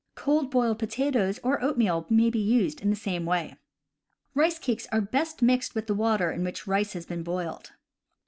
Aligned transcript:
Cold 0.15 0.49
boiled 0.49 0.79
potatoes 0.79 1.39
or 1.43 1.63
oatmeal 1.63 2.07
may 2.09 2.31
be 2.31 2.39
used 2.39 2.81
in 2.81 2.89
the 2.89 2.95
same 2.95 3.23
way. 3.23 3.55
Rice 4.33 4.57
cakes 4.57 4.87
are 4.91 4.99
best 4.99 5.43
mixed 5.43 5.75
with 5.75 5.85
the 5.85 5.93
water 5.93 6.31
in 6.31 6.43
which 6.43 6.65
rice 6.65 6.93
has 6.93 7.05
been 7.05 7.21
boiled. 7.21 7.73